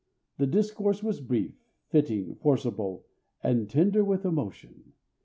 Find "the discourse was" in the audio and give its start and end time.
0.39-1.21